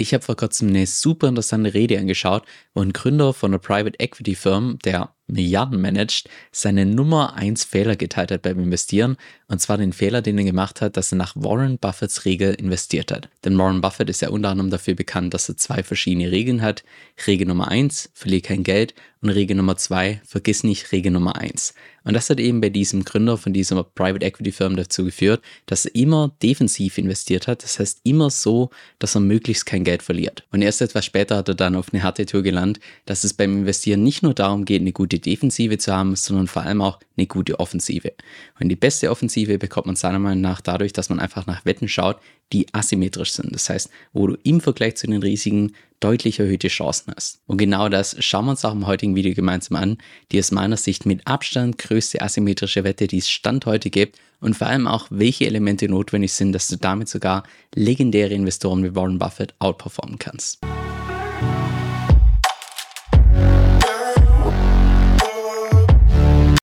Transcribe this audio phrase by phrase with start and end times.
[0.00, 3.98] Ich habe vor kurzem eine super interessante Rede angeschaut, wo ein Gründer von einer Private
[3.98, 9.16] Equity Firm, der Milliarden managt, seine Nummer 1 Fehler geteilt hat beim Investieren.
[9.46, 13.12] Und zwar den Fehler, den er gemacht hat, dass er nach Warren Buffetts Regel investiert
[13.12, 13.28] hat.
[13.44, 16.84] Denn Warren Buffett ist ja unter anderem dafür bekannt, dass er zwei verschiedene Regeln hat.
[17.26, 18.94] Regel Nummer 1, verliere kein Geld.
[19.20, 21.74] Und Regel Nummer 2, vergiss nicht Regel Nummer 1.
[22.04, 25.86] Und das hat eben bei diesem Gründer von dieser Private Equity Firm dazu geführt, dass
[25.86, 27.64] er immer defensiv investiert hat.
[27.64, 28.70] Das heißt immer so,
[29.00, 30.46] dass er möglichst kein Geld verliert.
[30.52, 33.58] Und erst etwas später hat er dann auf eine harte Tour gelernt, dass es beim
[33.58, 37.26] Investieren nicht nur darum geht, eine gute Defensive zu haben, sondern vor allem auch eine
[37.26, 38.12] gute Offensive.
[38.60, 41.88] Und die beste Offensive bekommt man seiner Meinung nach dadurch, dass man einfach nach Wetten
[41.88, 42.18] schaut,
[42.52, 43.54] die asymmetrisch sind.
[43.54, 47.40] Das heißt, wo du im Vergleich zu den Risiken deutlich erhöhte Chancen hast.
[47.46, 49.98] Und genau das schauen wir uns auch im heutigen Video gemeinsam an,
[50.30, 54.56] die aus meiner Sicht mit Abstand größte asymmetrische Wette, die es Stand heute gibt und
[54.56, 57.42] vor allem auch, welche Elemente notwendig sind, dass du damit sogar
[57.74, 60.60] legendäre Investoren wie Warren Buffett outperformen kannst.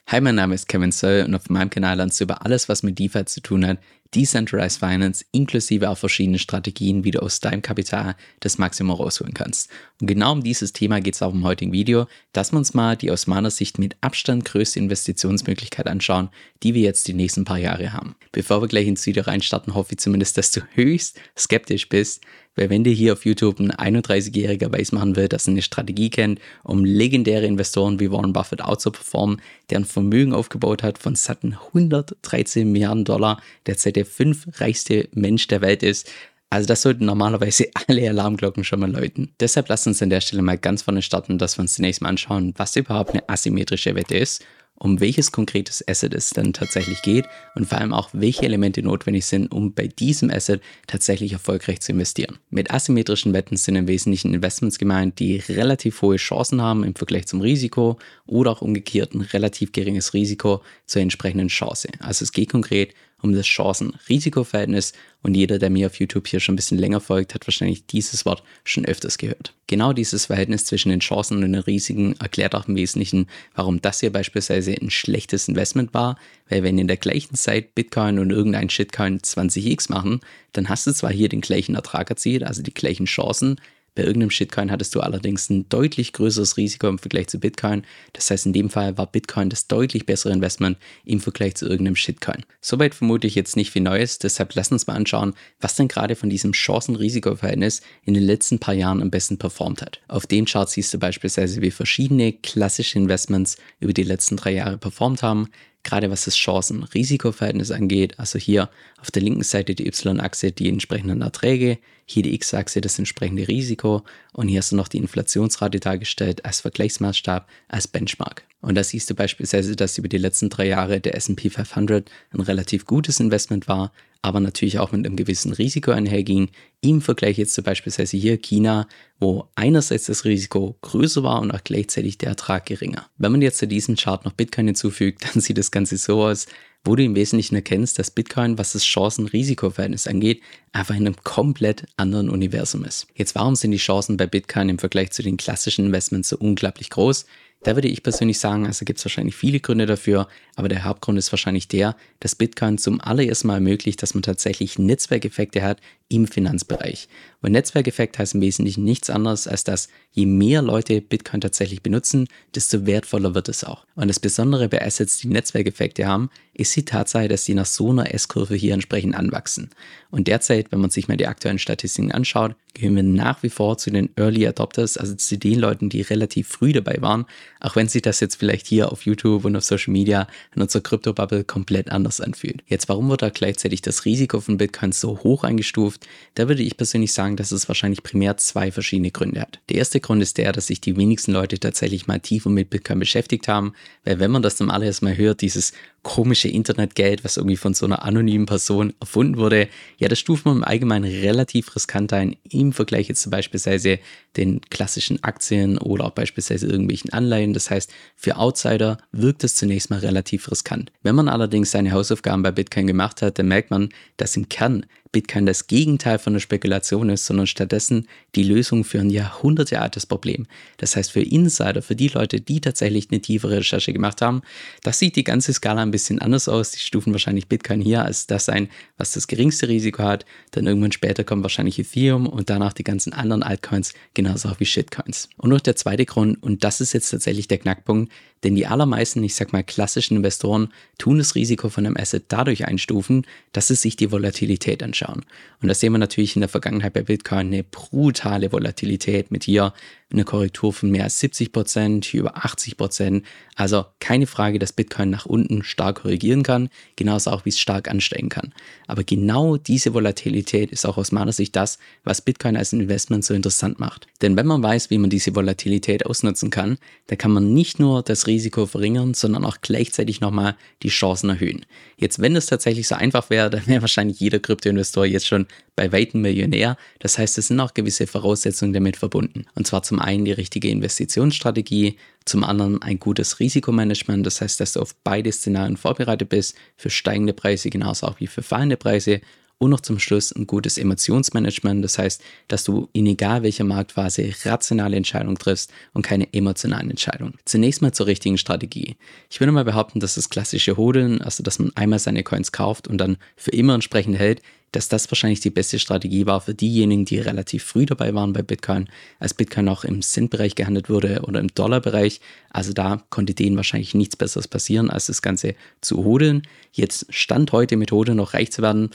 [0.08, 2.84] Hi, mein Name ist Kevin Söll und auf meinem Kanal lernst du über alles, was
[2.84, 3.80] mit DeFi zu tun hat,
[4.14, 9.70] Decentralized Finance inklusive auch verschiedene Strategien, wie du aus deinem Kapital das Maximum rausholen kannst.
[10.00, 12.96] Und genau um dieses Thema geht es auch im heutigen Video, dass wir uns mal
[12.96, 16.30] die aus meiner Sicht mit Abstand größte Investitionsmöglichkeit anschauen,
[16.64, 18.16] die wir jetzt die nächsten paar Jahre haben.
[18.32, 22.22] Bevor wir gleich ins Video reinstarten, hoffe ich zumindest, dass du höchst skeptisch bist,
[22.56, 26.10] weil wenn dir hier auf YouTube ein 31-Jähriger weiß machen will, dass er eine Strategie
[26.10, 31.58] kennt, um legendäre Investoren wie Warren Buffett outzuperformen, der ein Vermögen aufgebaut hat von satten
[31.68, 36.12] 113 Milliarden Dollar, derzeit der fünf reichste Mensch der Welt ist,
[36.50, 39.34] also das sollten normalerweise alle Alarmglocken schon mal läuten.
[39.40, 42.10] Deshalb lasst uns an der Stelle mal ganz vorne starten, dass wir uns zunächst mal
[42.10, 44.46] anschauen, was überhaupt eine asymmetrische Wette ist
[44.78, 47.26] um welches konkretes Asset es dann tatsächlich geht
[47.56, 51.94] und vor allem auch, welche Elemente notwendig sind, um bei diesem Asset tatsächlich erfolgreich zu
[51.94, 52.38] investieren.
[52.50, 57.26] Mit asymmetrischen Wetten sind im Wesentlichen Investments gemeint, die relativ hohe Chancen haben im Vergleich
[57.26, 61.90] zum Risiko oder auch umgekehrt ein relativ geringes Risiko zur entsprechenden Chance.
[62.00, 62.94] Also es geht konkret
[63.26, 64.94] um das Chancen-Risiko-Verhältnis
[65.24, 68.26] und jeder, der mir auf YouTube hier schon ein bisschen länger folgt, hat wahrscheinlich dieses
[68.26, 69.54] Wort schon öfters gehört.
[69.66, 74.00] Genau dieses Verhältnis zwischen den Chancen und den Risiken erklärt auch im Wesentlichen, warum das
[74.00, 78.70] hier beispielsweise ein schlechtes Investment war, weil wenn in der gleichen Zeit Bitcoin und irgendein
[78.70, 80.22] Shitcoin 20x machen,
[80.54, 83.60] dann hast du zwar hier den gleichen Ertrag erzielt, also die gleichen Chancen,
[83.96, 87.84] bei irgendeinem Shitcoin hattest du allerdings ein deutlich größeres Risiko im Vergleich zu Bitcoin.
[88.14, 91.96] Das heißt, in dem Fall war Bitcoin das deutlich bessere Investment im Vergleich zu irgendeinem
[91.96, 92.46] Shitcoin.
[92.60, 96.16] Soweit vermute ich jetzt nicht viel Neues, deshalb lass uns mal anschauen, was denn gerade
[96.16, 100.02] von diesem Chancen-Risiko-Verhältnis in den letzten paar Jahren am besten performt hat.
[100.10, 104.78] Auf dem Chart siehst du beispielsweise, wie verschiedene klassische Investments über die letzten drei Jahre
[104.78, 105.50] performt haben
[105.86, 108.20] gerade was das Chancen-Risiko-Verhältnis angeht.
[108.20, 108.70] Also hier
[109.00, 114.04] auf der linken Seite die Y-Achse die entsprechenden Erträge, hier die X-Achse das entsprechende Risiko
[114.34, 118.44] und hier hast du noch die Inflationsrate dargestellt als Vergleichsmaßstab, als Benchmark.
[118.62, 122.40] Und da siehst du beispielsweise, dass über die letzten drei Jahre der SP 500 ein
[122.40, 123.92] relativ gutes Investment war,
[124.24, 126.50] aber natürlich auch mit einem gewissen Risiko einherging.
[126.82, 128.88] Im Vergleich jetzt zu beispielsweise hier China,
[129.20, 133.08] wo einerseits das Risiko größer war und auch gleichzeitig der Ertrag geringer.
[133.18, 136.48] Wenn man jetzt zu diesem Chart noch Bitcoin hinzufügt, dann sieht das Ganze so aus,
[136.86, 140.42] wo du im Wesentlichen erkennst, dass Bitcoin, was das Chancen-Risiko-Verhältnis angeht,
[140.72, 143.08] einfach in einem komplett anderen Universum ist.
[143.16, 146.92] Jetzt, warum sind die Chancen bei Bitcoin im Vergleich zu den klassischen Investments so unglaublich
[146.92, 147.26] groß?
[147.64, 151.18] Da würde ich persönlich sagen, also gibt es wahrscheinlich viele Gründe dafür, aber der Hauptgrund
[151.18, 156.28] ist wahrscheinlich der, dass Bitcoin zum allerersten Mal ermöglicht, dass man tatsächlich Netzwerkeffekte hat im
[156.28, 157.08] Finanzbereich.
[157.42, 162.28] Und Netzwerkeffekt heißt im Wesentlichen nichts anderes, als dass je mehr Leute Bitcoin tatsächlich benutzen,
[162.54, 163.86] desto wertvoller wird es auch.
[163.96, 167.90] Und das Besondere bei Assets, die Netzwerkeffekte haben, ist die Tatsache, dass die nach so
[167.90, 169.70] einer S-Kurve hier entsprechend anwachsen.
[170.10, 173.78] Und derzeit, wenn man sich mal die aktuellen Statistiken anschaut, gehören wir nach wie vor
[173.78, 177.26] zu den Early Adopters, also zu den Leuten, die relativ früh dabei waren,
[177.60, 180.82] auch wenn sich das jetzt vielleicht hier auf YouTube und auf Social Media in unserer
[180.82, 182.64] Krypto-Bubble komplett anders anfühlt.
[182.68, 186.08] Jetzt, warum wird da gleichzeitig das Risiko von Bitcoin so hoch eingestuft?
[186.36, 189.60] Da würde ich persönlich sagen, dass es wahrscheinlich primär zwei verschiedene Gründe hat.
[189.70, 193.00] Der erste Grund ist der, dass sich die wenigsten Leute tatsächlich mal tiefer mit Bitcoin
[193.00, 193.74] beschäftigt haben,
[194.04, 195.74] weil wenn man das zum allerersten Mal hört, dieses
[196.06, 199.68] komische Internetgeld, was irgendwie von so einer anonymen Person erfunden wurde,
[199.98, 203.98] ja, das stuft man im Allgemeinen relativ riskant ein im Vergleich jetzt zu beispielsweise
[204.38, 207.54] den klassischen Aktien oder auch beispielsweise irgendwelchen Anleihen.
[207.54, 210.92] Das heißt, für Outsider wirkt es zunächst mal relativ riskant.
[211.02, 214.86] Wenn man allerdings seine Hausaufgaben bei Bitcoin gemacht hat, dann merkt man, dass im Kern
[215.16, 220.46] Bitcoin das Gegenteil von der Spekulation ist, sondern stattdessen die Lösung für ein jahrhundertealtes Problem.
[220.76, 224.42] Das heißt, für Insider, für die Leute, die tatsächlich eine tiefere Recherche gemacht haben,
[224.84, 226.72] das sieht die ganze Skala ein bisschen anders aus.
[226.72, 228.68] Die stufen wahrscheinlich Bitcoin hier als das ein,
[228.98, 230.26] was das geringste Risiko hat.
[230.52, 234.66] Dann irgendwann später kommt wahrscheinlich Ethereum und danach die ganzen anderen Altcoins, genauso auch wie
[234.66, 235.30] Shitcoins.
[235.38, 238.12] Und noch der zweite Grund, und das ist jetzt tatsächlich der Knackpunkt,
[238.44, 242.68] denn die allermeisten, ich sag mal, klassischen Investoren tun das Risiko von einem Asset dadurch
[242.68, 245.05] einstufen, dass sie sich die Volatilität anschauen.
[245.14, 249.74] Und das sehen wir natürlich in der Vergangenheit bei Bitcoin eine brutale Volatilität mit hier
[250.12, 253.26] eine Korrektur von mehr als 70 Prozent, über 80 Prozent.
[253.56, 257.90] Also keine Frage, dass Bitcoin nach unten stark korrigieren kann, genauso auch wie es stark
[257.90, 258.54] ansteigen kann.
[258.88, 263.34] Aber genau diese Volatilität ist auch aus meiner Sicht das, was Bitcoin als Investment so
[263.34, 264.08] interessant macht.
[264.22, 266.78] Denn wenn man weiß, wie man diese Volatilität ausnutzen kann,
[267.08, 271.66] dann kann man nicht nur das Risiko verringern, sondern auch gleichzeitig nochmal die Chancen erhöhen.
[271.98, 275.92] Jetzt, wenn es tatsächlich so einfach wäre, dann wäre wahrscheinlich jeder Kryptoinvestor jetzt schon bei
[275.92, 276.78] weitem Millionär.
[277.00, 279.46] Das heißt, es sind auch gewisse Voraussetzungen damit verbunden.
[279.56, 284.74] Und zwar zum einen die richtige Investitionsstrategie, zum anderen ein gutes Risikomanagement, das heißt, dass
[284.74, 289.22] du auf beide Szenarien vorbereitet bist, für steigende Preise genauso auch wie für fallende Preise
[289.58, 294.34] und noch zum Schluss ein gutes Emotionsmanagement, das heißt, dass du in egal welcher Marktphase
[294.44, 297.36] rationale Entscheidungen triffst und keine emotionalen Entscheidungen.
[297.46, 298.98] Zunächst mal zur richtigen Strategie.
[299.30, 302.88] Ich würde mal behaupten, dass das klassische Hodeln, also dass man einmal seine Coins kauft
[302.88, 304.42] und dann für immer entsprechend hält,
[304.76, 308.42] dass das wahrscheinlich die beste Strategie war für diejenigen, die relativ früh dabei waren bei
[308.42, 308.90] Bitcoin,
[309.20, 312.20] als Bitcoin auch im Cent-Bereich gehandelt wurde oder im Dollar-Bereich.
[312.50, 316.44] Also da konnte denen wahrscheinlich nichts Besseres passieren, als das Ganze zu hodeln.
[316.74, 318.90] Jetzt Stand heute mit Hodel noch reich zu werden,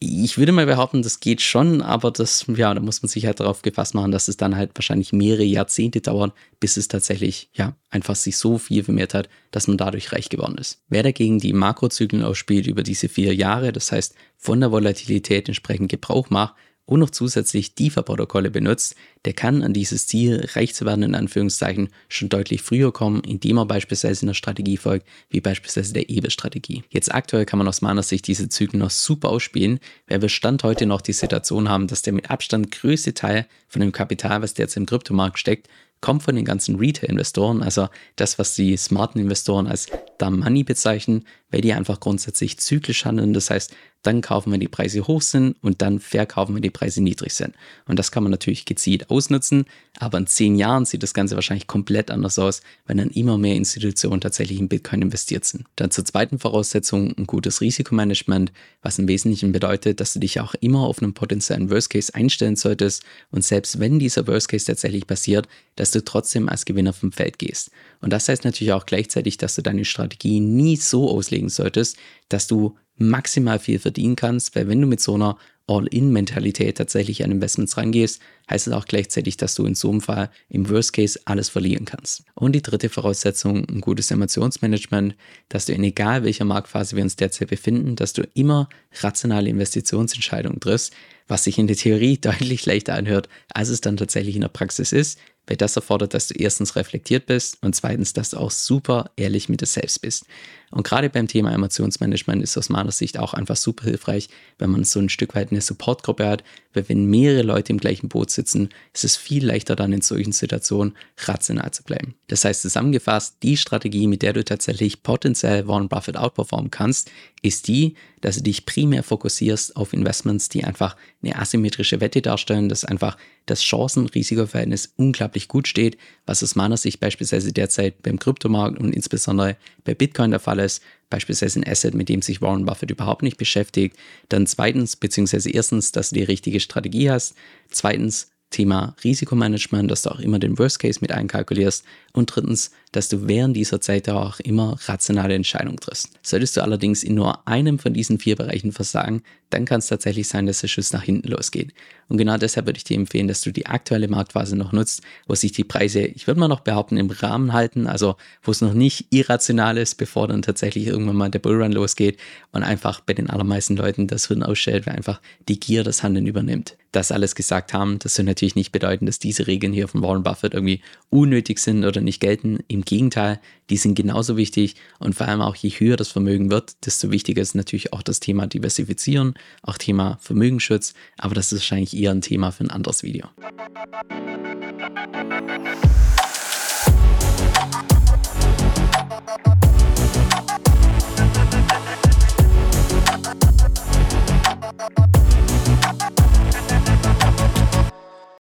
[0.00, 3.40] ich würde mal behaupten, das geht schon, aber das, ja, da muss man sich halt
[3.40, 7.76] darauf gefasst machen, dass es dann halt wahrscheinlich mehrere Jahrzehnte dauert, bis es tatsächlich, ja,
[7.90, 10.82] einfach sich so viel vermehrt hat, dass man dadurch reich geworden ist.
[10.88, 15.90] Wer dagegen die Makrozyklen ausspielt über diese vier Jahre, das heißt von der Volatilität entsprechend
[15.90, 16.54] Gebrauch macht,
[16.88, 18.96] und noch zusätzlich DIFA-Protokolle benutzt,
[19.26, 23.58] der kann an dieses Ziel, reich zu werden, in Anführungszeichen, schon deutlich früher kommen, indem
[23.58, 26.84] er beispielsweise einer Strategie folgt, wie beispielsweise der EBE-Strategie.
[26.88, 30.62] Jetzt aktuell kann man aus meiner Sicht diese Zyklen noch super ausspielen, weil wir Stand
[30.62, 34.54] heute noch die Situation haben, dass der mit Abstand größte Teil von dem Kapital, was
[34.54, 35.68] derzeit im Kryptomarkt steckt,
[36.00, 39.86] kommt von den ganzen Retail-Investoren, also das, was die smarten Investoren als
[40.18, 43.32] da Money bezeichnen, weil die einfach grundsätzlich zyklisch handeln.
[43.32, 47.02] Das heißt, dann kaufen, wenn die Preise hoch sind und dann verkaufen, wenn die Preise
[47.02, 47.54] niedrig sind.
[47.86, 49.64] Und das kann man natürlich gezielt ausnutzen,
[49.98, 53.56] aber in zehn Jahren sieht das Ganze wahrscheinlich komplett anders aus, wenn dann immer mehr
[53.56, 55.64] Institutionen tatsächlich in Bitcoin investiert sind.
[55.76, 58.52] Dann zur zweiten Voraussetzung ein gutes Risikomanagement,
[58.82, 62.54] was im Wesentlichen bedeutet, dass du dich auch immer auf einen potenziellen Worst Case einstellen
[62.54, 67.12] solltest und selbst wenn dieser Worst Case tatsächlich passiert, dass du trotzdem als Gewinner vom
[67.12, 67.70] Feld gehst.
[68.00, 71.96] Und das heißt natürlich auch gleichzeitig, dass du deine Strategie nie so auslegen solltest,
[72.28, 75.38] dass du maximal viel verdienen kannst, weil wenn du mit so einer
[75.68, 78.20] All-in-Mentalität tatsächlich an Investments rangehst,
[78.50, 81.84] heißt es auch gleichzeitig, dass du in so einem Fall im Worst Case alles verlieren
[81.84, 82.24] kannst.
[82.34, 85.14] Und die dritte Voraussetzung, ein gutes Emotionsmanagement,
[85.50, 88.70] dass du in egal welcher Marktphase wir uns derzeit befinden, dass du immer
[89.02, 90.94] rationale Investitionsentscheidungen triffst,
[91.28, 94.92] was sich in der Theorie deutlich leichter anhört, als es dann tatsächlich in der Praxis
[94.92, 99.10] ist, weil das erfordert, dass du erstens reflektiert bist und zweitens, dass du auch super
[99.16, 100.26] ehrlich mit dir selbst bist.
[100.70, 104.28] Und gerade beim Thema Emotionsmanagement ist aus meiner Sicht auch einfach super hilfreich,
[104.58, 106.44] wenn man so ein Stück weit eine Supportgruppe hat,
[106.78, 110.32] weil wenn mehrere Leute im gleichen Boot sitzen, ist es viel leichter dann in solchen
[110.32, 110.96] Situationen
[111.26, 112.14] rational zu bleiben.
[112.28, 117.10] Das heißt zusammengefasst, die Strategie, mit der du tatsächlich potenziell Warren Buffett outperformen kannst,
[117.42, 122.68] ist die, dass du dich primär fokussierst auf Investments, die einfach eine asymmetrische Wette darstellen,
[122.68, 123.16] dass einfach
[123.46, 129.56] das Chancen-Risiko-Verhältnis unglaublich gut steht, was aus meiner Sicht beispielsweise derzeit beim Kryptomarkt und insbesondere
[129.84, 133.36] bei Bitcoin der Fall ist, beispielsweise ein Asset, mit dem sich Warren Buffett überhaupt nicht
[133.36, 133.96] beschäftigt.
[134.28, 137.34] Dann zweitens, beziehungsweise erstens, dass du die richtige Strategie hast.
[137.70, 141.84] Zweitens, Thema Risikomanagement, dass du auch immer den Worst Case mit einkalkulierst.
[142.18, 146.18] Und drittens, dass du während dieser Zeit auch immer rationale Entscheidungen triffst.
[146.20, 150.28] Solltest du allerdings in nur einem von diesen vier Bereichen versagen, dann kann es tatsächlich
[150.28, 151.72] sein, dass der Schuss nach hinten losgeht.
[152.08, 155.34] Und genau deshalb würde ich dir empfehlen, dass du die aktuelle Marktphase noch nutzt, wo
[155.34, 158.74] sich die Preise, ich würde mal noch behaupten, im Rahmen halten, also wo es noch
[158.74, 162.18] nicht irrational ist, bevor dann tatsächlich irgendwann mal der Bullrun losgeht
[162.52, 166.26] und einfach bei den allermeisten Leuten das Hirn ausstellt, weil einfach die Gier das Handeln
[166.26, 166.76] übernimmt.
[166.92, 170.22] Das alles gesagt haben, das soll natürlich nicht bedeuten, dass diese Regeln hier von Warren
[170.22, 172.58] Buffett irgendwie unnötig sind oder nicht nicht gelten.
[172.66, 176.84] Im Gegenteil, die sind genauso wichtig und vor allem auch je höher das Vermögen wird,
[176.86, 181.96] desto wichtiger ist natürlich auch das Thema Diversifizieren, auch Thema Vermögensschutz, aber das ist wahrscheinlich
[181.96, 183.28] eher ein Thema für ein anderes Video.
[183.38, 184.48] Musik